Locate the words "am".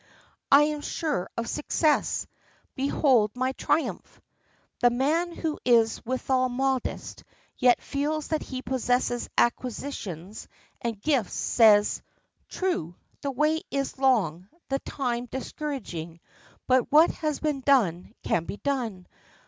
0.63-0.81